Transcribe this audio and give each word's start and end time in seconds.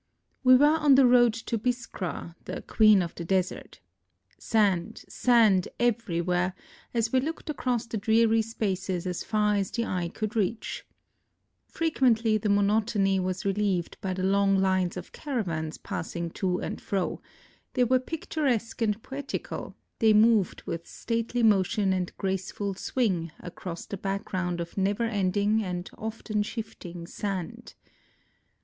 We 0.43 0.55
were 0.55 0.65
on 0.79 0.95
the 0.95 1.05
road 1.05 1.31
to 1.35 1.59
Biskra, 1.59 2.33
the 2.45 2.63
"Queen 2.63 3.03
of 3.03 3.13
the 3.13 3.23
Desert." 3.23 3.81
Sand, 4.39 5.05
sand 5.07 5.67
everywhere, 5.79 6.55
as 6.91 7.13
we 7.13 7.19
looked 7.19 7.51
across 7.51 7.85
the 7.85 7.97
dreary 7.97 8.41
spaces 8.41 9.05
as 9.05 9.23
far 9.23 9.53
as 9.57 9.69
the 9.69 9.85
eye 9.85 10.09
could 10.11 10.35
reach. 10.35 10.87
Frequently 11.67 12.39
the 12.39 12.49
monotony 12.49 13.19
was 13.19 13.45
relieved 13.45 13.95
by 14.01 14.15
the 14.15 14.23
long 14.23 14.55
lines 14.57 14.97
of 14.97 15.11
caravans 15.11 15.77
passing 15.77 16.31
to 16.31 16.57
and 16.59 16.81
fro; 16.81 17.21
they 17.75 17.83
were 17.83 17.99
picturesque 17.99 18.81
and 18.81 19.03
poetical; 19.03 19.75
they 19.99 20.13
moved 20.13 20.63
with 20.63 20.87
stately 20.87 21.43
motion 21.43 21.93
and 21.93 22.17
graceful 22.17 22.73
swing 22.73 23.31
across 23.39 23.85
the 23.85 23.97
background 23.97 24.59
of 24.59 24.79
never 24.79 25.03
ending 25.03 25.63
and 25.63 25.91
often 25.95 26.41
shifting 26.41 27.05
sand. 27.05 27.75